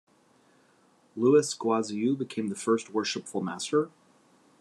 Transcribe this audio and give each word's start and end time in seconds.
Louis 1.15 1.55
Goaziou 1.55 2.17
became 2.17 2.47
the 2.47 2.55
first 2.55 2.89
Worshipful 2.89 3.41
Master. 3.43 3.91